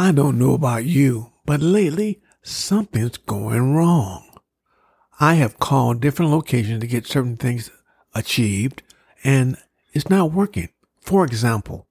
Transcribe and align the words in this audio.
I 0.00 0.12
don't 0.12 0.38
know 0.38 0.54
about 0.54 0.86
you, 0.86 1.30
but 1.44 1.60
lately 1.60 2.22
something's 2.40 3.18
going 3.18 3.74
wrong. 3.74 4.30
I 5.20 5.34
have 5.34 5.58
called 5.58 6.00
different 6.00 6.30
locations 6.30 6.80
to 6.80 6.86
get 6.86 7.06
certain 7.06 7.36
things 7.36 7.70
achieved 8.14 8.82
and 9.22 9.58
it's 9.92 10.08
not 10.08 10.32
working. 10.32 10.70
For 11.02 11.22
example, 11.26 11.86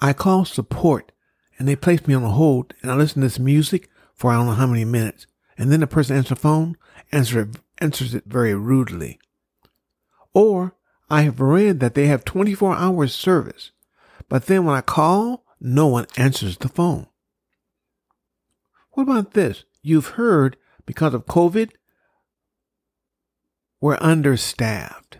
I 0.00 0.12
call 0.12 0.44
support 0.44 1.10
and 1.58 1.66
they 1.66 1.74
place 1.74 2.06
me 2.06 2.14
on 2.14 2.22
hold 2.22 2.74
and 2.80 2.92
I 2.92 2.94
listen 2.94 3.22
to 3.22 3.26
this 3.26 3.40
music 3.40 3.90
for 4.14 4.30
I 4.30 4.36
don't 4.36 4.46
know 4.46 4.52
how 4.52 4.68
many 4.68 4.84
minutes. 4.84 5.26
And 5.58 5.72
then 5.72 5.80
the 5.80 5.88
person 5.88 6.16
answers 6.16 6.28
the 6.28 6.36
phone, 6.36 6.76
answers 7.10 7.48
it, 7.48 7.56
answers 7.78 8.14
it 8.14 8.22
very 8.24 8.54
rudely. 8.54 9.18
Or 10.32 10.76
I 11.10 11.22
have 11.22 11.40
read 11.40 11.80
that 11.80 11.96
they 11.96 12.06
have 12.06 12.24
24 12.24 12.76
hours 12.76 13.12
service, 13.12 13.72
but 14.28 14.46
then 14.46 14.64
when 14.64 14.76
I 14.76 14.80
call, 14.80 15.44
no 15.60 15.86
one 15.86 16.06
answers 16.16 16.56
the 16.58 16.68
phone. 16.68 17.06
What 18.92 19.04
about 19.04 19.32
this? 19.32 19.64
You've 19.82 20.08
heard 20.08 20.56
because 20.86 21.14
of 21.14 21.26
COVID, 21.26 21.70
we're 23.80 23.98
understaffed. 24.00 25.18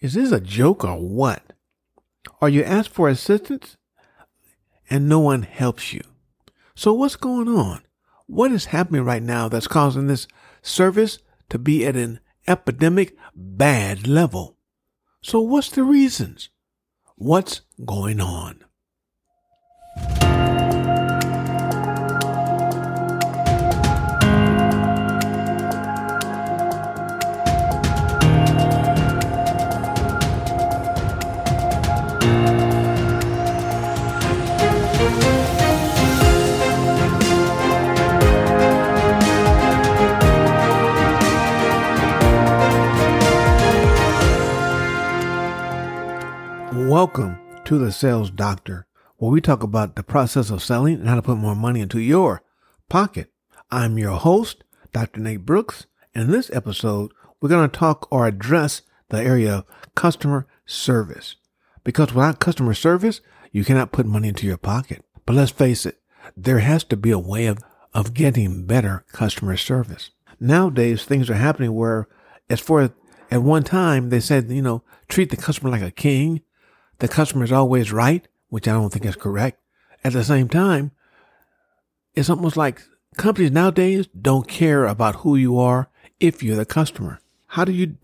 Is 0.00 0.14
this 0.14 0.32
a 0.32 0.40
joke 0.40 0.84
or 0.84 0.96
what? 0.96 1.52
Or 2.40 2.48
you 2.48 2.64
ask 2.64 2.90
for 2.90 3.08
assistance 3.08 3.76
and 4.90 5.08
no 5.08 5.20
one 5.20 5.42
helps 5.42 5.92
you. 5.92 6.02
So 6.74 6.92
what's 6.92 7.16
going 7.16 7.48
on? 7.48 7.82
What 8.26 8.50
is 8.50 8.66
happening 8.66 9.04
right 9.04 9.22
now 9.22 9.48
that's 9.48 9.68
causing 9.68 10.06
this 10.06 10.26
service 10.62 11.18
to 11.50 11.58
be 11.58 11.86
at 11.86 11.96
an 11.96 12.18
epidemic 12.48 13.16
bad 13.34 14.06
level? 14.08 14.56
So 15.22 15.40
what's 15.40 15.70
the 15.70 15.84
reasons? 15.84 16.48
What's 17.16 17.60
going 17.84 18.20
on? 18.20 18.64
Welcome 47.02 47.40
to 47.64 47.78
the 47.78 47.90
Sales 47.90 48.30
Doctor, 48.30 48.86
where 49.16 49.32
we 49.32 49.40
talk 49.40 49.64
about 49.64 49.96
the 49.96 50.04
process 50.04 50.50
of 50.50 50.62
selling 50.62 51.00
and 51.00 51.08
how 51.08 51.16
to 51.16 51.22
put 51.22 51.36
more 51.36 51.56
money 51.56 51.80
into 51.80 51.98
your 51.98 52.44
pocket. 52.88 53.28
I'm 53.72 53.98
your 53.98 54.12
host, 54.12 54.62
Dr. 54.92 55.18
Nate 55.18 55.44
Brooks, 55.44 55.86
and 56.14 56.26
in 56.26 56.30
this 56.30 56.48
episode, 56.52 57.10
we're 57.40 57.48
going 57.48 57.68
to 57.68 57.76
talk 57.76 58.06
or 58.12 58.28
address 58.28 58.82
the 59.08 59.20
area 59.20 59.52
of 59.52 59.64
customer 59.96 60.46
service. 60.64 61.34
Because 61.82 62.14
without 62.14 62.38
customer 62.38 62.72
service, 62.72 63.20
you 63.50 63.64
cannot 63.64 63.90
put 63.90 64.06
money 64.06 64.28
into 64.28 64.46
your 64.46 64.56
pocket. 64.56 65.04
But 65.26 65.34
let's 65.34 65.50
face 65.50 65.84
it, 65.84 66.00
there 66.36 66.60
has 66.60 66.84
to 66.84 66.96
be 66.96 67.10
a 67.10 67.18
way 67.18 67.46
of, 67.46 67.58
of 67.92 68.14
getting 68.14 68.64
better 68.64 69.04
customer 69.10 69.56
service. 69.56 70.10
Nowadays, 70.38 71.04
things 71.04 71.28
are 71.28 71.34
happening 71.34 71.74
where, 71.74 72.06
as 72.48 72.60
for 72.60 72.94
at 73.28 73.42
one 73.42 73.64
time, 73.64 74.10
they 74.10 74.20
said, 74.20 74.52
you 74.52 74.62
know, 74.62 74.84
treat 75.08 75.30
the 75.30 75.36
customer 75.36 75.68
like 75.68 75.82
a 75.82 75.90
king 75.90 76.42
the 77.02 77.08
customer 77.08 77.42
is 77.42 77.50
always 77.50 77.90
right, 77.90 78.28
which 78.48 78.68
I 78.68 78.72
don't 78.74 78.92
think 78.92 79.04
is 79.04 79.16
correct. 79.16 79.60
At 80.04 80.12
the 80.12 80.22
same 80.22 80.48
time, 80.48 80.92
it's 82.14 82.30
almost 82.30 82.56
like 82.56 82.80
companies 83.16 83.50
nowadays 83.50 84.06
don't 84.06 84.46
care 84.46 84.86
about 84.86 85.16
who 85.16 85.34
you 85.34 85.58
are 85.58 85.90
if 86.20 86.44
you're 86.44 86.54
the 86.54 86.64
customer. 86.64 87.18
How 87.48 87.64
do 87.64 87.72
you 87.72 87.98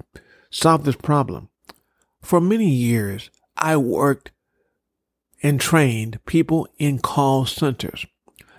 solve 0.50 0.82
this 0.82 0.96
problem? 0.96 1.48
For 2.22 2.40
many 2.40 2.68
years, 2.68 3.30
I 3.56 3.76
worked 3.76 4.32
and 5.44 5.60
trained 5.60 6.18
people 6.26 6.66
in 6.78 6.98
call 6.98 7.46
centers. 7.46 8.04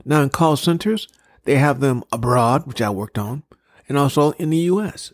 Now, 0.06 0.22
in 0.22 0.30
call 0.30 0.56
centers, 0.56 1.10
they 1.44 1.56
have 1.56 1.82
them 1.82 2.02
abroad, 2.14 2.66
which 2.66 2.82
I 2.82 2.92
worked 2.92 3.18
on, 3.18 3.44
and 3.90 3.98
also 3.98 4.32
in 4.32 4.52
the 4.52 4.70
U.S. 4.72 5.12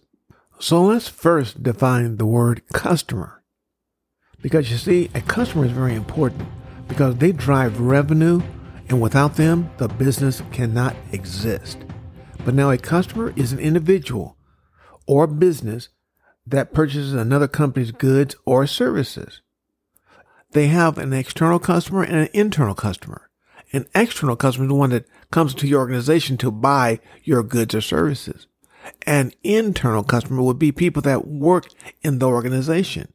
So 0.60 0.84
let's 0.84 1.08
first 1.08 1.64
define 1.64 2.18
the 2.18 2.28
word 2.28 2.62
customer. 2.74 3.42
Because 4.46 4.70
you 4.70 4.78
see, 4.78 5.10
a 5.16 5.22
customer 5.22 5.66
is 5.66 5.72
very 5.72 5.96
important 5.96 6.48
because 6.88 7.16
they 7.16 7.32
drive 7.32 7.80
revenue, 7.80 8.44
and 8.88 9.02
without 9.02 9.38
them, 9.38 9.72
the 9.78 9.88
business 9.88 10.44
cannot 10.52 10.96
exist. 11.12 11.80
But 12.46 12.54
now 12.54 12.70
a 12.70 12.78
customer 12.78 13.34
is 13.36 13.52
an 13.52 13.58
individual 13.58 14.38
or 15.08 15.26
business 15.26 15.90
that 16.46 16.76
purchases 16.76 17.16
another 17.16 17.48
company's 17.48 17.90
goods 17.90 18.36
or 18.46 18.68
services. 18.68 19.42
They 20.52 20.68
have 20.68 21.00
an 21.00 21.12
external 21.12 21.58
customer 21.58 22.04
and 22.04 22.18
an 22.18 22.30
internal 22.32 22.76
customer. 22.76 23.32
An 23.74 23.88
external 23.96 24.36
customer 24.36 24.66
is 24.66 24.70
the 24.70 24.76
one 24.76 24.92
that 24.92 25.08
comes 25.32 25.56
to 25.56 25.68
your 25.68 25.80
organization 25.80 26.38
to 26.38 26.52
buy 26.52 27.00
your 27.24 27.42
goods 27.42 27.74
or 27.74 27.82
services. 27.82 28.46
An 29.08 29.32
internal 29.44 30.04
customer 30.04 30.44
would 30.44 30.60
be 30.60 30.72
people 30.72 31.02
that 31.02 31.28
work 31.28 31.66
in 32.04 32.20
the 32.20 32.28
organization. 32.28 33.12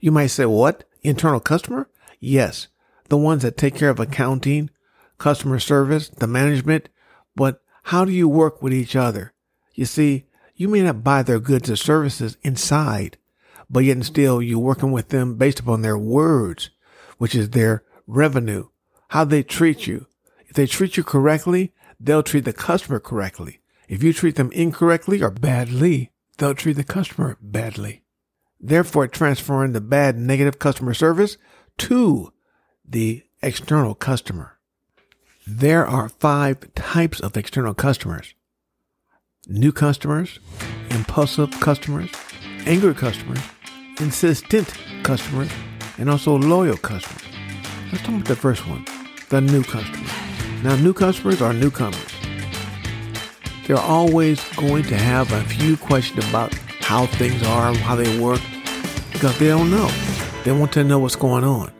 You 0.00 0.10
might 0.10 0.28
say, 0.28 0.46
what? 0.46 0.84
Internal 1.02 1.40
customer? 1.40 1.88
Yes. 2.18 2.68
The 3.10 3.18
ones 3.18 3.42
that 3.42 3.58
take 3.58 3.74
care 3.74 3.90
of 3.90 4.00
accounting, 4.00 4.70
customer 5.18 5.58
service, 5.58 6.08
the 6.08 6.26
management. 6.26 6.88
But 7.36 7.62
how 7.84 8.04
do 8.06 8.12
you 8.12 8.28
work 8.28 8.62
with 8.62 8.72
each 8.72 8.96
other? 8.96 9.34
You 9.74 9.84
see, 9.84 10.24
you 10.54 10.68
may 10.68 10.82
not 10.82 11.04
buy 11.04 11.22
their 11.22 11.38
goods 11.38 11.70
or 11.70 11.76
services 11.76 12.38
inside, 12.42 13.18
but 13.68 13.80
yet 13.80 13.92
and 13.92 14.06
still 14.06 14.40
you're 14.42 14.58
working 14.58 14.90
with 14.90 15.10
them 15.10 15.36
based 15.36 15.60
upon 15.60 15.82
their 15.82 15.98
words, 15.98 16.70
which 17.18 17.34
is 17.34 17.50
their 17.50 17.84
revenue, 18.06 18.68
how 19.08 19.24
they 19.24 19.42
treat 19.42 19.86
you. 19.86 20.06
If 20.46 20.56
they 20.56 20.66
treat 20.66 20.96
you 20.96 21.04
correctly, 21.04 21.72
they'll 21.98 22.22
treat 22.22 22.44
the 22.44 22.52
customer 22.52 23.00
correctly. 23.00 23.60
If 23.88 24.02
you 24.02 24.12
treat 24.12 24.36
them 24.36 24.52
incorrectly 24.52 25.22
or 25.22 25.30
badly, 25.30 26.12
they'll 26.38 26.54
treat 26.54 26.76
the 26.76 26.84
customer 26.84 27.36
badly 27.40 28.02
therefore 28.60 29.08
transferring 29.08 29.72
the 29.72 29.80
bad 29.80 30.16
negative 30.16 30.58
customer 30.58 30.94
service 30.94 31.36
to 31.78 32.32
the 32.86 33.22
external 33.42 33.94
customer. 33.94 34.58
There 35.46 35.86
are 35.86 36.08
five 36.08 36.74
types 36.74 37.20
of 37.20 37.36
external 37.36 37.74
customers. 37.74 38.34
New 39.48 39.72
customers, 39.72 40.38
impulsive 40.90 41.50
customers, 41.60 42.10
angry 42.66 42.94
customers, 42.94 43.40
insistent 43.98 44.72
customers, 45.02 45.50
and 45.98 46.10
also 46.10 46.36
loyal 46.36 46.76
customers. 46.76 47.22
Let's 47.90 48.04
talk 48.04 48.14
about 48.14 48.26
the 48.26 48.36
first 48.36 48.66
one, 48.68 48.84
the 49.30 49.40
new 49.40 49.62
customer. 49.62 50.06
Now, 50.62 50.76
new 50.76 50.92
customers 50.92 51.40
are 51.40 51.52
newcomers. 51.54 52.12
They're 53.66 53.78
always 53.78 54.42
going 54.54 54.84
to 54.84 54.96
have 54.96 55.32
a 55.32 55.42
few 55.44 55.76
questions 55.76 56.28
about 56.28 56.54
how 56.90 57.06
things 57.06 57.40
are, 57.44 57.72
how 57.72 57.94
they 57.94 58.18
work, 58.18 58.40
because 59.12 59.38
they 59.38 59.46
don't 59.46 59.70
know. 59.70 59.88
They 60.42 60.50
want 60.50 60.72
to 60.72 60.82
know 60.82 60.98
what's 60.98 61.14
going 61.14 61.44
on. 61.44 61.70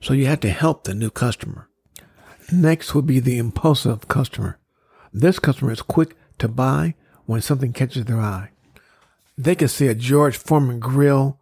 So 0.00 0.14
you 0.14 0.26
have 0.26 0.38
to 0.40 0.48
help 0.48 0.84
the 0.84 0.94
new 0.94 1.10
customer. 1.10 1.68
Next 2.52 2.94
would 2.94 3.04
be 3.04 3.18
the 3.18 3.36
impulsive 3.36 4.06
customer. 4.06 4.60
This 5.12 5.40
customer 5.40 5.72
is 5.72 5.82
quick 5.82 6.14
to 6.38 6.46
buy 6.46 6.94
when 7.26 7.40
something 7.40 7.72
catches 7.72 8.04
their 8.04 8.20
eye. 8.20 8.50
They 9.36 9.56
can 9.56 9.66
see 9.66 9.88
a 9.88 9.94
George 9.96 10.36
Foreman 10.36 10.78
grill 10.78 11.40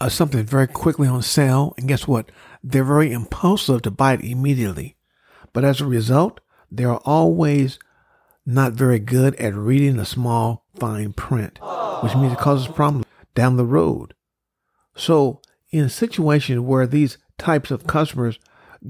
or 0.00 0.08
something 0.08 0.44
very 0.44 0.68
quickly 0.68 1.08
on 1.08 1.22
sale, 1.22 1.74
and 1.76 1.88
guess 1.88 2.06
what? 2.06 2.30
They're 2.62 2.84
very 2.84 3.10
impulsive 3.10 3.82
to 3.82 3.90
buy 3.90 4.12
it 4.12 4.20
immediately. 4.20 4.94
But 5.52 5.64
as 5.64 5.80
a 5.80 5.84
result, 5.84 6.38
they 6.70 6.84
are 6.84 7.02
always 7.04 7.80
not 8.46 8.74
very 8.74 9.00
good 9.00 9.34
at 9.34 9.52
reading 9.52 9.96
the 9.96 10.06
small, 10.06 10.64
fine 10.78 11.12
print 11.12 11.58
which 12.00 12.14
means 12.16 12.32
it 12.32 12.38
causes 12.38 12.68
problems 12.68 13.06
down 13.34 13.56
the 13.56 13.64
road. 13.64 14.14
So, 14.94 15.40
in 15.70 15.84
a 15.84 15.90
situation 15.90 16.66
where 16.66 16.86
these 16.86 17.18
types 17.38 17.70
of 17.70 17.86
customers 17.86 18.38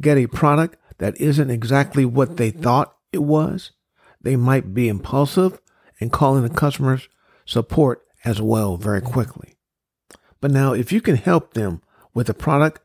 get 0.00 0.18
a 0.18 0.26
product 0.26 0.76
that 0.98 1.20
isn't 1.20 1.50
exactly 1.50 2.04
what 2.04 2.36
they 2.36 2.50
thought 2.50 2.96
it 3.12 3.22
was, 3.22 3.72
they 4.20 4.36
might 4.36 4.74
be 4.74 4.88
impulsive 4.88 5.60
and 6.00 6.12
calling 6.12 6.42
the 6.42 6.50
customer's 6.50 7.08
support 7.44 8.02
as 8.24 8.40
well 8.40 8.76
very 8.76 9.00
quickly. 9.00 9.54
But 10.40 10.50
now, 10.50 10.72
if 10.72 10.92
you 10.92 11.00
can 11.00 11.16
help 11.16 11.54
them 11.54 11.82
with 12.14 12.26
the 12.26 12.34
product, 12.34 12.80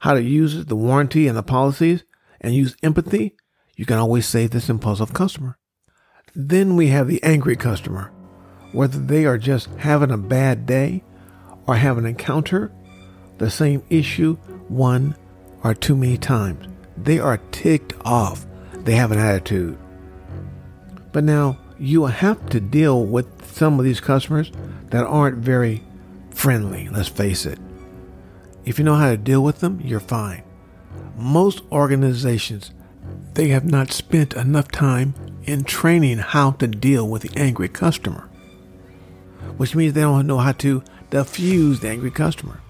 how 0.00 0.14
to 0.14 0.22
use 0.22 0.54
it, 0.54 0.68
the 0.68 0.76
warranty 0.76 1.26
and 1.26 1.36
the 1.36 1.42
policies, 1.42 2.04
and 2.40 2.54
use 2.54 2.76
empathy, 2.82 3.36
you 3.76 3.84
can 3.84 3.98
always 3.98 4.26
save 4.26 4.50
this 4.50 4.68
impulsive 4.68 5.12
customer. 5.12 5.58
Then 6.34 6.76
we 6.76 6.88
have 6.88 7.08
the 7.08 7.22
angry 7.22 7.56
customer 7.56 8.12
whether 8.72 8.98
they 8.98 9.24
are 9.24 9.38
just 9.38 9.68
having 9.78 10.10
a 10.10 10.18
bad 10.18 10.66
day 10.66 11.02
or 11.66 11.76
have 11.76 11.98
an 11.98 12.06
encounter 12.06 12.72
the 13.38 13.50
same 13.50 13.82
issue 13.88 14.36
one 14.68 15.16
or 15.64 15.74
too 15.74 15.96
many 15.96 16.16
times. 16.16 16.66
they 16.96 17.18
are 17.18 17.38
ticked 17.50 17.94
off. 18.04 18.46
They 18.74 18.92
have 18.94 19.12
an 19.12 19.18
attitude. 19.18 19.78
But 21.12 21.24
now 21.24 21.58
you 21.78 22.04
have 22.06 22.46
to 22.50 22.60
deal 22.60 23.04
with 23.04 23.26
some 23.54 23.78
of 23.78 23.84
these 23.84 24.00
customers 24.00 24.52
that 24.90 25.04
aren't 25.04 25.38
very 25.38 25.82
friendly, 26.30 26.88
let's 26.90 27.08
face 27.08 27.46
it. 27.46 27.58
If 28.64 28.78
you 28.78 28.84
know 28.84 28.94
how 28.94 29.10
to 29.10 29.16
deal 29.16 29.42
with 29.42 29.60
them, 29.60 29.80
you're 29.82 30.00
fine. 30.00 30.42
Most 31.16 31.62
organizations, 31.72 32.72
they 33.34 33.48
have 33.48 33.64
not 33.64 33.90
spent 33.92 34.34
enough 34.34 34.68
time 34.68 35.14
in 35.44 35.64
training 35.64 36.18
how 36.18 36.52
to 36.52 36.66
deal 36.66 37.08
with 37.08 37.22
the 37.22 37.38
angry 37.38 37.68
customer, 37.68 38.29
which 39.60 39.76
means 39.76 39.92
they 39.92 40.00
don't 40.00 40.26
know 40.26 40.38
how 40.38 40.52
to 40.52 40.82
diffuse 41.10 41.80
the 41.80 41.88
angry 41.90 42.10
customer. 42.10 42.62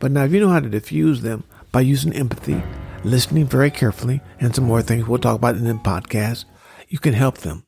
But 0.00 0.10
now, 0.10 0.24
if 0.24 0.32
you 0.32 0.40
know 0.40 0.48
how 0.48 0.58
to 0.58 0.68
diffuse 0.68 1.20
them 1.22 1.44
by 1.70 1.82
using 1.82 2.12
empathy, 2.12 2.60
listening 3.04 3.46
very 3.46 3.70
carefully, 3.70 4.20
and 4.40 4.52
some 4.52 4.64
more 4.64 4.82
things 4.82 5.06
we'll 5.06 5.20
talk 5.20 5.36
about 5.36 5.54
in 5.54 5.62
the 5.62 5.74
podcast, 5.74 6.44
you 6.88 6.98
can 6.98 7.14
help 7.14 7.38
them. 7.38 7.64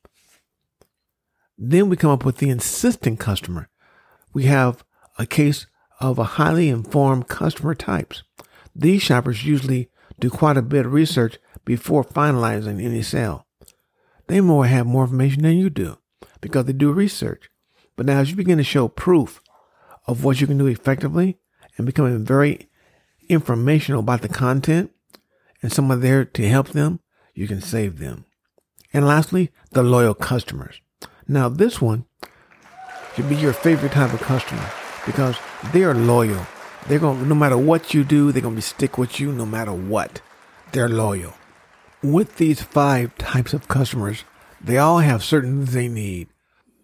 Then 1.57 1.89
we 1.89 1.97
come 1.97 2.11
up 2.11 2.25
with 2.25 2.39
the 2.39 2.51
insistent 2.51 3.21
customer. 3.21 3.69
We 4.35 4.47
have 4.47 4.83
a 5.17 5.27
case 5.27 5.69
of 6.01 6.19
a 6.19 6.25
highly 6.25 6.69
informed 6.69 7.29
customer 7.29 7.77
types. 7.77 8.25
These 8.75 9.01
shoppers 9.01 9.47
usually 9.47 9.91
do 10.19 10.29
quite 10.29 10.57
a 10.57 10.63
bit 10.63 10.87
of 10.87 10.93
research 10.93 11.39
before 11.65 12.03
finalizing 12.03 12.85
any 12.85 13.03
sale. 13.03 13.47
They 14.27 14.41
more 14.41 14.67
have 14.67 14.89
more 14.89 15.05
information 15.05 15.45
than 15.45 15.57
you 15.57 15.71
do 15.71 15.99
because 16.41 16.65
they 16.65 16.73
do 16.73 16.91
research. 16.91 17.49
But 17.97 18.07
now 18.07 18.21
as 18.21 18.31
you 18.31 18.37
begin 18.37 18.59
to 18.59 18.65
show 18.65 18.89
proof 18.89 19.41
of 20.07 20.23
what 20.23 20.41
you 20.41 20.47
can 20.47 20.59
do 20.59 20.67
effectively 20.67 21.39
and 21.77 21.87
becoming 21.87 22.25
very 22.25 22.69
informational 23.29 24.01
about 24.01 24.23
the 24.23 24.29
content 24.29 24.93
and 25.63 25.73
someone 25.73 26.01
there 26.01 26.25
to 26.25 26.49
help 26.49 26.69
them, 26.69 27.01
you 27.35 27.49
can 27.49 27.61
save 27.61 27.99
them. 27.99 28.27
And 28.93 29.07
lastly, 29.07 29.51
the 29.71 29.83
loyal 29.83 30.15
customers. 30.15 30.81
Now 31.27 31.49
this 31.49 31.81
one 31.81 32.05
should 33.15 33.29
be 33.29 33.37
your 33.37 33.53
favorite 33.53 33.93
type 33.93 34.13
of 34.13 34.21
customer 34.21 34.71
because 35.05 35.37
they 35.73 35.83
are 35.83 35.95
loyal. 35.95 36.47
They're 36.87 36.99
going 36.99 37.19
to, 37.19 37.27
no 37.27 37.35
matter 37.35 37.59
what 37.59 37.95
you 37.95 38.05
do, 38.05 38.31
they're 38.31 38.43
going 38.43 38.55
to 38.55 38.59
be 38.59 38.63
stick 38.63 38.97
with 38.97 39.19
you 39.19 39.33
no 39.33 39.47
matter 39.47 39.73
what. 39.73 40.21
They're 40.73 40.89
loyal. 40.89 41.35
With 42.03 42.37
these 42.37 42.63
five 42.63 43.17
types 43.17 43.53
of 43.55 43.69
customers, 43.69 44.25
they 44.61 44.79
all 44.79 44.99
have 44.99 45.25
certain 45.25 45.65
things 45.65 45.73
they 45.73 45.89
need. 45.89 46.29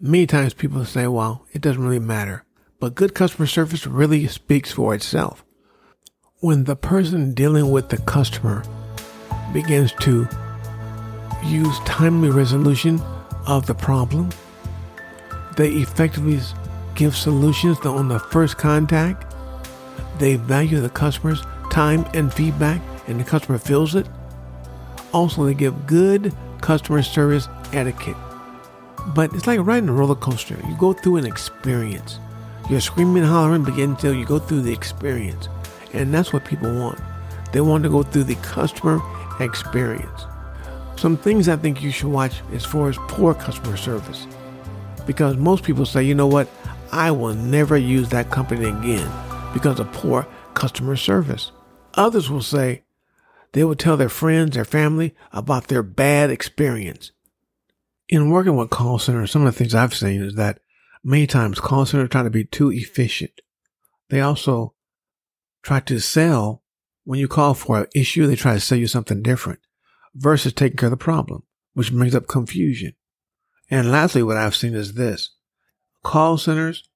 Many 0.04 0.26
times 0.26 0.52
people 0.52 0.84
say, 0.84 1.06
well, 1.06 1.46
it 1.52 1.62
doesn't 1.62 1.80
really 1.80 2.00
matter. 2.00 2.44
But 2.80 2.96
good 2.96 3.14
customer 3.14 3.46
service 3.46 3.86
really 3.86 4.26
speaks 4.26 4.72
for 4.72 4.96
itself. 4.96 5.44
When 6.40 6.64
the 6.64 6.74
person 6.74 7.34
dealing 7.34 7.70
with 7.70 7.88
the 7.88 7.98
customer 7.98 8.64
begins 9.52 9.92
to 10.00 10.26
use 11.44 11.78
timely 11.84 12.30
resolution 12.30 13.00
of 13.46 13.66
the 13.66 13.76
problem, 13.76 14.30
they 15.56 15.70
effectively 15.70 16.40
give 16.96 17.14
solutions 17.14 17.78
on 17.86 18.08
the 18.08 18.18
first 18.18 18.58
contact. 18.58 19.32
They 20.18 20.34
value 20.34 20.80
the 20.80 20.90
customer's 20.90 21.42
time 21.70 22.04
and 22.12 22.34
feedback, 22.34 22.82
and 23.06 23.20
the 23.20 23.24
customer 23.24 23.58
feels 23.58 23.94
it. 23.94 24.08
Also, 25.12 25.44
they 25.44 25.54
give 25.54 25.86
good 25.86 26.34
customer 26.60 27.04
service 27.04 27.46
etiquette. 27.72 28.16
But 29.08 29.32
it's 29.34 29.46
like 29.46 29.60
riding 29.60 29.88
a 29.88 29.92
roller 29.92 30.14
coaster. 30.14 30.56
You 30.68 30.76
go 30.78 30.92
through 30.92 31.16
an 31.16 31.26
experience. 31.26 32.18
You're 32.70 32.80
screaming 32.80 33.22
and 33.22 33.26
hollering, 33.26 33.64
but 33.64 33.76
until 33.78 34.14
you 34.14 34.24
go 34.24 34.38
through 34.38 34.62
the 34.62 34.72
experience. 34.72 35.48
And 35.92 36.14
that's 36.14 36.32
what 36.32 36.44
people 36.44 36.72
want. 36.74 37.00
They 37.52 37.60
want 37.60 37.82
to 37.84 37.90
go 37.90 38.02
through 38.02 38.24
the 38.24 38.36
customer 38.36 39.00
experience. 39.40 40.26
Some 40.96 41.16
things 41.16 41.48
I 41.48 41.56
think 41.56 41.82
you 41.82 41.90
should 41.90 42.10
watch 42.10 42.40
as 42.52 42.64
far 42.64 42.88
as 42.88 42.96
poor 43.08 43.34
customer 43.34 43.76
service. 43.76 44.26
Because 45.06 45.36
most 45.36 45.64
people 45.64 45.84
say, 45.84 46.04
you 46.04 46.14
know 46.14 46.28
what, 46.28 46.48
I 46.92 47.10
will 47.10 47.34
never 47.34 47.76
use 47.76 48.08
that 48.10 48.30
company 48.30 48.68
again 48.68 49.10
because 49.52 49.80
of 49.80 49.90
poor 49.92 50.26
customer 50.54 50.96
service. 50.96 51.50
Others 51.94 52.30
will 52.30 52.42
say 52.42 52.84
they 53.52 53.64
will 53.64 53.74
tell 53.74 53.96
their 53.96 54.08
friends, 54.08 54.54
their 54.54 54.64
family 54.64 55.14
about 55.32 55.68
their 55.68 55.82
bad 55.82 56.30
experience. 56.30 57.10
In 58.12 58.28
working 58.28 58.56
with 58.56 58.68
call 58.68 58.98
centers, 58.98 59.30
some 59.30 59.46
of 59.46 59.54
the 59.54 59.58
things 59.58 59.74
I've 59.74 59.94
seen 59.94 60.20
is 60.20 60.34
that 60.34 60.60
many 61.02 61.26
times 61.26 61.58
call 61.58 61.86
centers 61.86 62.10
try 62.10 62.22
to 62.22 62.28
be 62.28 62.44
too 62.44 62.70
efficient. 62.70 63.40
They 64.10 64.20
also 64.20 64.74
try 65.62 65.80
to 65.80 65.98
sell 65.98 66.62
when 67.04 67.18
you 67.18 67.26
call 67.26 67.54
for 67.54 67.78
an 67.78 67.86
issue, 67.94 68.26
they 68.26 68.36
try 68.36 68.52
to 68.52 68.60
sell 68.60 68.76
you 68.76 68.86
something 68.86 69.22
different 69.22 69.60
versus 70.14 70.52
taking 70.52 70.76
care 70.76 70.88
of 70.88 70.90
the 70.90 70.98
problem, 70.98 71.44
which 71.72 71.90
brings 71.90 72.14
up 72.14 72.26
confusion. 72.26 72.92
And 73.70 73.90
lastly, 73.90 74.22
what 74.22 74.36
I've 74.36 74.54
seen 74.54 74.74
is 74.74 74.92
this 74.92 75.30
call 76.02 76.36
centers 76.36 76.86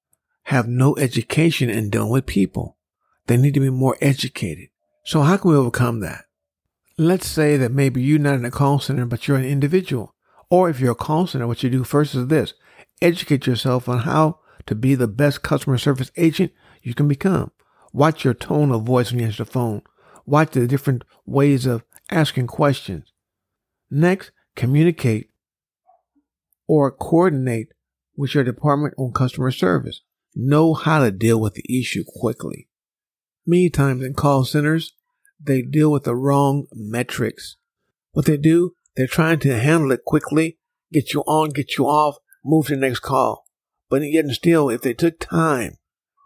have 0.43 0.67
no 0.67 0.95
education 0.97 1.67
in 1.67 1.89
dealing 1.89 2.11
with 2.11 2.27
people. 2.27 2.77
They 3.25 3.37
need 3.37 3.55
to 3.55 3.59
be 3.59 3.71
more 3.71 3.97
educated. 4.01 4.69
So 5.03 5.21
how 5.21 5.37
can 5.37 5.49
we 5.49 5.57
overcome 5.57 6.01
that? 6.01 6.25
Let's 6.95 7.27
say 7.27 7.57
that 7.57 7.71
maybe 7.71 8.03
you're 8.03 8.19
not 8.19 8.35
in 8.35 8.45
a 8.45 8.51
call 8.51 8.79
center, 8.79 9.07
but 9.07 9.27
you're 9.27 9.37
an 9.37 9.45
individual. 9.45 10.13
Or 10.49 10.69
if 10.69 10.79
you're 10.79 10.91
a 10.91 10.95
call 10.95 11.27
center, 11.27 11.47
what 11.47 11.63
you 11.63 11.69
do 11.69 11.83
first 11.83 12.15
is 12.15 12.27
this. 12.27 12.53
Educate 13.01 13.47
yourself 13.47 13.89
on 13.89 13.99
how 13.99 14.39
to 14.65 14.75
be 14.75 14.95
the 14.95 15.07
best 15.07 15.41
customer 15.41 15.77
service 15.77 16.11
agent 16.17 16.51
you 16.81 16.93
can 16.93 17.07
become. 17.07 17.51
Watch 17.93 18.23
your 18.23 18.33
tone 18.33 18.71
of 18.71 18.83
voice 18.83 19.11
when 19.11 19.19
you 19.19 19.25
answer 19.25 19.43
the 19.43 19.51
phone. 19.51 19.81
Watch 20.25 20.51
the 20.51 20.67
different 20.67 21.03
ways 21.25 21.65
of 21.65 21.83
asking 22.09 22.47
questions. 22.47 23.11
Next, 23.89 24.31
communicate 24.55 25.29
or 26.67 26.91
coordinate 26.91 27.69
with 28.15 28.35
your 28.35 28.43
department 28.43 28.93
on 28.97 29.13
customer 29.13 29.51
service. 29.51 30.01
Know 30.35 30.73
how 30.73 30.99
to 30.99 31.11
deal 31.11 31.39
with 31.39 31.53
the 31.53 31.79
issue 31.79 32.03
quickly. 32.05 32.67
Many 33.45 33.69
times 33.69 34.03
in 34.03 34.13
call 34.13 34.43
centers, 34.43 34.93
they 35.39 35.61
deal 35.61 35.91
with 35.91 36.03
the 36.03 36.15
wrong 36.15 36.67
metrics. 36.73 37.55
What 38.11 38.25
they 38.25 38.37
do, 38.37 38.73
they're 38.97 39.07
trying 39.07 39.39
to 39.39 39.57
handle 39.57 39.91
it 39.91 40.03
quickly, 40.05 40.57
get 40.91 41.13
you 41.13 41.21
on, 41.21 41.51
get 41.51 41.77
you 41.77 41.85
off, 41.85 42.17
move 42.43 42.67
to 42.67 42.75
the 42.75 42.81
next 42.81 42.99
call. 42.99 43.45
But 43.89 44.01
yet 44.01 44.25
and 44.25 44.33
still, 44.33 44.69
if 44.69 44.81
they 44.81 44.93
took 44.93 45.19
time 45.19 45.77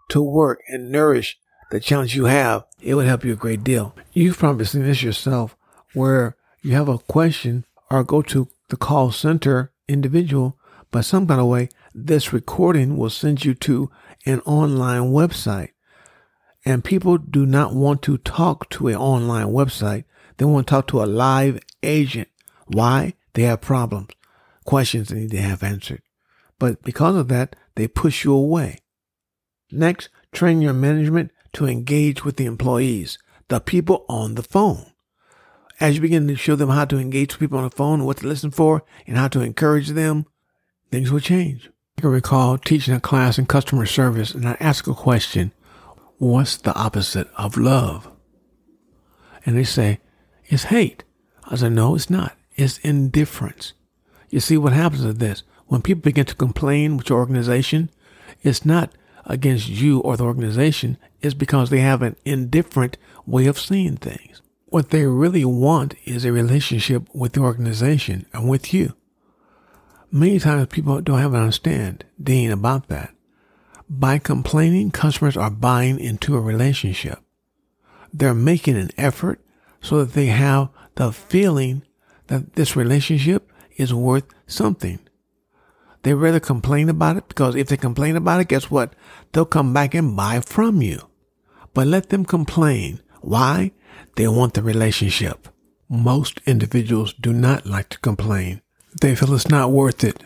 to 0.09 0.21
work 0.21 0.61
and 0.69 0.89
nourish 0.89 1.37
the 1.69 1.79
challenge 1.79 2.15
you 2.15 2.25
have, 2.25 2.63
it 2.81 2.95
would 2.95 3.07
help 3.07 3.25
you 3.25 3.33
a 3.33 3.35
great 3.35 3.63
deal. 3.63 3.93
You've 4.13 4.37
probably 4.37 4.65
seen 4.65 4.83
this 4.83 5.03
yourself 5.03 5.55
where 5.93 6.37
you 6.63 6.71
have 6.71 6.87
a 6.87 6.97
question 6.97 7.65
or 7.89 8.03
go 8.03 8.21
to 8.23 8.47
the 8.69 8.77
call 8.77 9.11
center 9.11 9.73
individual, 9.87 10.57
but 10.91 11.03
some 11.03 11.27
kind 11.27 11.41
of 11.41 11.47
way, 11.47 11.69
this 11.93 12.31
recording 12.31 12.95
will 12.95 13.09
send 13.09 13.43
you 13.43 13.53
to 13.55 13.91
an 14.25 14.39
online 14.41 15.11
website. 15.11 15.71
And 16.63 16.83
people 16.83 17.17
do 17.17 17.45
not 17.45 17.73
want 17.73 18.01
to 18.03 18.17
talk 18.17 18.69
to 18.71 18.87
an 18.87 18.95
online 18.95 19.47
website. 19.47 20.05
They 20.37 20.45
want 20.45 20.67
to 20.67 20.71
talk 20.71 20.87
to 20.87 21.03
a 21.03 21.05
live 21.05 21.59
agent. 21.83 22.29
Why? 22.71 23.13
They 23.33 23.43
have 23.43 23.61
problems, 23.61 24.09
questions 24.65 25.09
they 25.09 25.19
need 25.19 25.31
to 25.31 25.41
have 25.41 25.63
answered. 25.63 26.01
But 26.59 26.83
because 26.83 27.15
of 27.15 27.27
that, 27.29 27.55
they 27.75 27.87
push 27.87 28.23
you 28.23 28.33
away. 28.33 28.79
Next, 29.71 30.09
train 30.31 30.61
your 30.61 30.73
management 30.73 31.31
to 31.53 31.65
engage 31.67 32.23
with 32.23 32.37
the 32.37 32.45
employees, 32.45 33.17
the 33.47 33.59
people 33.59 34.05
on 34.07 34.35
the 34.35 34.43
phone. 34.43 34.91
As 35.79 35.95
you 35.95 36.01
begin 36.01 36.27
to 36.27 36.35
show 36.35 36.55
them 36.55 36.69
how 36.69 36.85
to 36.85 36.99
engage 36.99 37.33
with 37.33 37.39
people 37.39 37.57
on 37.57 37.63
the 37.63 37.71
phone, 37.71 38.05
what 38.05 38.17
to 38.17 38.27
listen 38.27 38.51
for, 38.51 38.83
and 39.07 39.17
how 39.17 39.27
to 39.29 39.41
encourage 39.41 39.89
them, 39.89 40.25
things 40.91 41.11
will 41.11 41.19
change. 41.19 41.69
I 41.97 42.01
can 42.01 42.11
recall 42.11 42.57
teaching 42.57 42.93
a 42.93 42.99
class 42.99 43.37
in 43.37 43.47
customer 43.47 43.85
service, 43.85 44.33
and 44.33 44.47
I 44.47 44.57
asked 44.59 44.87
a 44.87 44.93
question 44.93 45.53
What's 46.17 46.57
the 46.57 46.75
opposite 46.75 47.29
of 47.35 47.57
love? 47.57 48.11
And 49.45 49.57
they 49.57 49.63
say, 49.63 49.99
It's 50.45 50.65
hate. 50.65 51.03
I 51.45 51.55
said, 51.55 51.71
No, 51.71 51.95
it's 51.95 52.09
not. 52.09 52.37
It's 52.55 52.77
indifference. 52.79 53.73
You 54.29 54.39
see, 54.39 54.57
what 54.57 54.73
happens 54.73 55.03
is 55.03 55.15
this 55.15 55.43
when 55.67 55.81
people 55.81 56.01
begin 56.01 56.25
to 56.25 56.35
complain 56.35 56.97
with 56.97 57.09
your 57.09 57.19
organization, 57.19 57.89
it's 58.41 58.65
not 58.65 58.91
against 59.25 59.69
you 59.69 59.99
or 59.99 60.17
the 60.17 60.23
organization, 60.23 60.97
it's 61.21 61.33
because 61.33 61.69
they 61.69 61.79
have 61.79 62.01
an 62.01 62.15
indifferent 62.25 62.97
way 63.25 63.45
of 63.45 63.59
seeing 63.59 63.97
things. 63.97 64.41
What 64.65 64.89
they 64.89 65.05
really 65.05 65.45
want 65.45 65.95
is 66.05 66.25
a 66.25 66.31
relationship 66.31 67.07
with 67.13 67.33
the 67.33 67.41
organization 67.41 68.25
and 68.33 68.49
with 68.49 68.73
you. 68.73 68.93
Many 70.11 70.39
times 70.39 70.67
people 70.67 70.99
don't 71.01 71.19
have 71.19 71.33
an 71.33 71.41
understanding 71.41 71.99
Dean 72.21 72.51
about 72.51 72.87
that. 72.87 73.13
By 73.89 74.17
complaining, 74.17 74.91
customers 74.91 75.37
are 75.37 75.49
buying 75.49 75.99
into 75.99 76.35
a 76.35 76.41
relationship. 76.41 77.19
They're 78.13 78.33
making 78.33 78.77
an 78.77 78.91
effort 78.97 79.39
so 79.81 79.99
that 79.99 80.13
they 80.13 80.27
have 80.27 80.69
the 80.95 81.11
feeling 81.11 81.83
that 82.31 82.55
this 82.55 82.77
relationship 82.77 83.51
is 83.75 83.93
worth 83.93 84.23
something. 84.47 84.99
They 86.03 86.13
rather 86.13 86.39
complain 86.39 86.87
about 86.87 87.17
it 87.17 87.27
because 87.27 87.57
if 87.57 87.67
they 87.67 87.75
complain 87.75 88.15
about 88.15 88.39
it, 88.39 88.47
guess 88.47 88.71
what? 88.71 88.93
They'll 89.31 89.43
come 89.43 89.73
back 89.73 89.93
and 89.93 90.15
buy 90.15 90.39
from 90.39 90.81
you. 90.81 91.09
But 91.73 91.87
let 91.87 92.07
them 92.07 92.23
complain. 92.23 93.01
Why? 93.19 93.71
They 94.15 94.29
want 94.29 94.53
the 94.53 94.63
relationship 94.63 95.49
Most 95.89 96.39
individuals 96.45 97.13
do 97.13 97.33
not 97.33 97.65
like 97.65 97.89
to 97.89 97.99
complain. 97.99 98.61
They 99.01 99.13
feel 99.13 99.33
it's 99.33 99.49
not 99.49 99.73
worth 99.73 100.01
it. 100.05 100.23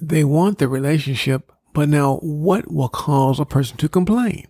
They 0.00 0.22
want 0.22 0.58
the 0.58 0.68
relationship, 0.68 1.50
but 1.74 1.88
now 1.88 2.18
what 2.18 2.70
will 2.70 2.88
cause 2.88 3.40
a 3.40 3.44
person 3.44 3.76
to 3.78 3.88
complain? 3.88 4.46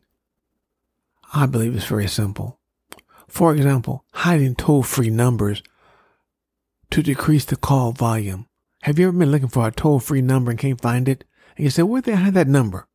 I 1.33 1.47
believe 1.47 1.75
it's 1.75 1.87
very 1.87 2.07
simple. 2.07 2.61
For 3.29 3.55
example, 3.55 4.05
hiding 4.13 4.57
toll 4.57 4.83
free 4.83 5.09
numbers 5.09 5.63
to 6.97 7.03
decrease 7.03 7.45
the 7.45 7.57
call 7.57 7.93
volume. 7.93 8.47
Have 8.81 8.99
you 8.99 9.09
ever 9.09 9.19
been 9.19 9.31
looking 9.31 9.51
for 9.51 9.69
a 9.69 9.71
toll 9.71 10.01
free 10.01 10.23
number 10.23 10.51
and 10.51 10.59
can't 10.59 10.81
find 10.81 11.11
it? 11.11 11.25
And 11.55 11.65
you 11.65 11.69
say, 11.69 11.83
where 11.83 12.01
they 12.01 12.15
hide 12.15 12.33
that 12.33 12.49
number? 12.49 12.89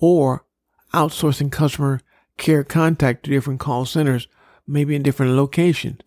Or 0.00 0.44
outsourcing 0.92 1.52
customer 1.52 2.00
care 2.38 2.64
contact 2.64 3.22
to 3.22 3.30
different 3.30 3.60
call 3.60 3.86
centers, 3.86 4.26
maybe 4.66 4.96
in 4.96 5.04
different 5.04 5.36
locations. 5.36 6.00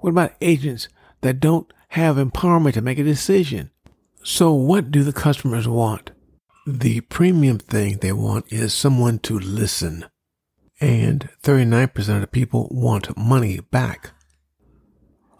What 0.00 0.10
about 0.10 0.34
agents 0.40 0.88
that 1.20 1.38
don't 1.38 1.72
have 1.90 2.16
empowerment 2.16 2.72
to 2.72 2.82
make 2.82 2.98
a 2.98 3.04
decision? 3.04 3.70
So 4.24 4.52
what 4.52 4.90
do 4.90 5.04
the 5.04 5.12
customers 5.12 5.68
want? 5.68 6.10
The 6.66 7.02
premium 7.02 7.58
thing 7.58 7.98
they 7.98 8.12
want 8.12 8.52
is 8.52 8.74
someone 8.74 9.20
to 9.20 9.38
listen. 9.38 10.06
And 10.80 11.28
39% 11.44 11.96
of 12.16 12.20
the 12.20 12.26
people 12.26 12.66
want 12.72 13.16
money 13.16 13.60
back. 13.60 14.10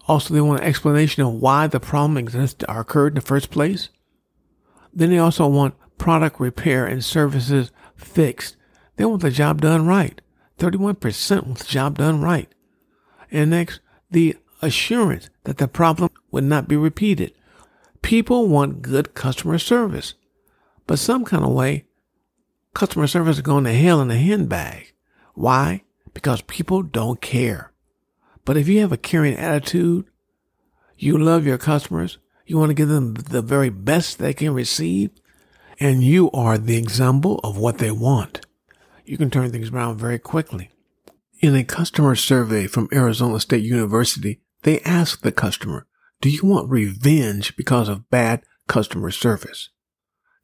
Also, 0.08 0.32
they 0.32 0.40
want 0.40 0.60
an 0.60 0.66
explanation 0.66 1.22
of 1.24 1.34
why 1.34 1.66
the 1.66 1.80
problem 1.80 2.16
exists 2.16 2.64
or 2.68 2.80
occurred 2.80 3.12
in 3.12 3.14
the 3.16 3.20
first 3.20 3.50
place. 3.50 3.88
Then 4.92 5.10
they 5.10 5.18
also 5.18 5.46
want 5.46 5.74
product 5.98 6.38
repair 6.40 6.86
and 6.86 7.04
services 7.04 7.72
fixed. 7.96 8.56
They 8.96 9.04
want 9.04 9.22
the 9.22 9.30
job 9.30 9.60
done 9.60 9.86
right. 9.86 10.20
31% 10.58 11.46
want 11.46 11.58
the 11.58 11.64
job 11.64 11.98
done 11.98 12.20
right. 12.20 12.48
And 13.30 13.50
next, 13.50 13.80
the 14.10 14.36
assurance 14.62 15.28
that 15.44 15.58
the 15.58 15.68
problem 15.68 16.10
would 16.30 16.44
not 16.44 16.68
be 16.68 16.76
repeated. 16.76 17.32
People 18.00 18.48
want 18.48 18.82
good 18.82 19.14
customer 19.14 19.58
service. 19.58 20.14
But 20.86 20.98
some 20.98 21.24
kind 21.24 21.44
of 21.44 21.50
way, 21.50 21.86
customer 22.74 23.08
service 23.08 23.36
is 23.36 23.42
going 23.42 23.64
to 23.64 23.72
hell 23.72 24.00
in 24.00 24.10
a 24.10 24.16
handbag. 24.16 24.92
Why? 25.34 25.82
Because 26.14 26.42
people 26.42 26.82
don't 26.82 27.20
care. 27.20 27.72
But 28.46 28.56
if 28.56 28.68
you 28.68 28.80
have 28.80 28.92
a 28.92 28.96
caring 28.96 29.36
attitude, 29.36 30.06
you 30.96 31.18
love 31.18 31.44
your 31.44 31.58
customers, 31.58 32.16
you 32.46 32.56
want 32.56 32.70
to 32.70 32.74
give 32.74 32.88
them 32.88 33.12
the 33.12 33.42
very 33.42 33.68
best 33.68 34.18
they 34.18 34.32
can 34.32 34.54
receive, 34.54 35.10
and 35.78 36.02
you 36.02 36.30
are 36.30 36.56
the 36.56 36.76
example 36.76 37.40
of 37.42 37.58
what 37.58 37.78
they 37.78 37.90
want, 37.90 38.46
you 39.04 39.18
can 39.18 39.30
turn 39.30 39.50
things 39.50 39.70
around 39.70 39.98
very 39.98 40.18
quickly. 40.18 40.70
In 41.40 41.54
a 41.54 41.64
customer 41.64 42.14
survey 42.14 42.66
from 42.66 42.88
Arizona 42.92 43.40
State 43.40 43.64
University, 43.64 44.40
they 44.62 44.80
asked 44.80 45.22
the 45.22 45.32
customer, 45.32 45.86
do 46.20 46.30
you 46.30 46.40
want 46.44 46.70
revenge 46.70 47.56
because 47.56 47.88
of 47.88 48.08
bad 48.08 48.42
customer 48.68 49.10
service? 49.10 49.70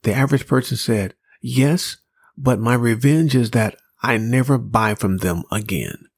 The 0.03 0.13
average 0.13 0.45
person 0.45 0.77
said, 0.77 1.15
yes, 1.41 1.97
but 2.37 2.59
my 2.59 2.75
revenge 2.75 3.33
is 3.33 3.51
that 3.51 3.77
I 4.01 4.17
never 4.17 4.57
buy 4.57 4.93
from 4.93 5.17
them 5.17 5.43
again. 5.51 6.09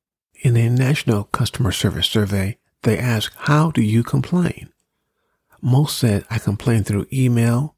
In 0.46 0.56
a 0.58 0.70
national 0.70 1.24
customer 1.24 1.72
service 1.72 2.06
survey, 2.06 2.60
they 2.84 3.00
asked, 3.00 3.36
how 3.36 3.72
do 3.72 3.82
you 3.82 4.04
complain? 4.04 4.70
Most 5.60 5.98
said, 5.98 6.24
I 6.30 6.38
complain 6.38 6.84
through 6.84 7.08
email, 7.12 7.75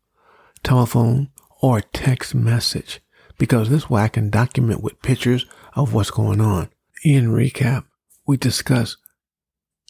telephone, 0.63 1.29
or 1.61 1.79
text 1.79 2.35
message 2.35 2.99
because 3.37 3.69
this 3.69 3.89
way 3.89 4.01
I 4.01 4.09
can 4.09 4.29
document 4.29 4.83
with 4.83 5.01
pictures 5.01 5.45
of 5.75 5.93
what's 5.93 6.11
going 6.11 6.41
on. 6.41 6.67
In 7.05 7.29
recap, 7.29 7.85
we 8.25 8.35
discuss 8.35 8.97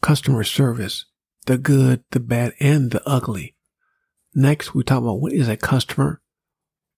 customer 0.03 0.43
service, 0.43 1.05
the 1.47 1.57
good, 1.57 2.03
the 2.11 2.19
bad, 2.19 2.53
and 2.59 2.91
the 2.91 3.01
ugly. 3.09 3.55
Next, 4.35 4.75
we 4.75 4.83
talk 4.83 4.99
about 4.99 5.19
what 5.19 5.33
is 5.33 5.49
a 5.49 5.57
customer, 5.57 6.21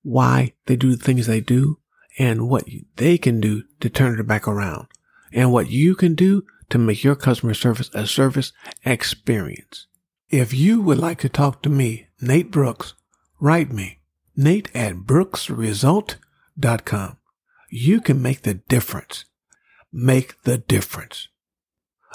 why 0.02 0.56
they 0.66 0.76
do 0.76 0.98
the 0.98 1.02
things 1.02 1.26
they 1.26 1.40
do, 1.40 1.80
and 2.18 2.50
what 2.50 2.66
they 2.98 3.18
can 3.18 3.40
do 3.40 3.64
to 3.80 3.90
turn 3.90 4.20
it 4.20 4.28
back 4.28 4.46
around, 4.46 4.88
and 5.34 5.52
what 5.52 5.70
you 5.70 5.96
can 5.96 6.16
do 6.16 6.46
to 6.70 6.78
make 6.78 7.04
your 7.04 7.16
customer 7.16 7.54
service 7.54 7.90
a 7.94 8.08
service 8.08 8.54
experience. 8.86 9.88
If 10.30 10.54
you 10.54 10.80
would 10.82 11.00
like 11.00 11.20
to 11.20 11.30
talk 11.30 11.62
to 11.64 11.70
me, 11.70 12.08
Nate 12.22 12.52
Brooks, 12.52 12.94
write 13.40 13.72
me, 13.72 14.02
nate 14.36 14.70
at 14.76 14.98
brooksresult.com. 14.98 17.18
You 17.72 18.02
can 18.02 18.22
make 18.22 18.42
the 18.44 18.56
difference. 18.56 19.26
Make 19.92 20.44
the 20.44 20.60
difference. 20.60 21.30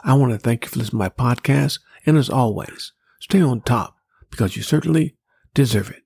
I 0.04 0.14
want 0.14 0.30
to 0.32 0.38
thank 0.38 0.64
you 0.64 0.70
for 0.70 0.78
listening 0.78 1.00
to 1.00 1.06
my 1.08 1.08
podcast. 1.08 1.80
And 2.06 2.16
as 2.16 2.30
always, 2.30 2.92
stay 3.20 3.40
on 3.40 3.62
top 3.62 3.96
because 4.30 4.56
you 4.56 4.62
certainly 4.62 5.16
deserve 5.54 5.90
it. 5.90 6.03